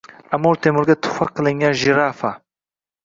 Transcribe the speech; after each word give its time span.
Amir 0.37 0.59
Temurga 0.67 0.95
tuhfa 1.07 1.27
qilingan 1.41 1.77
jirafa 1.83 2.33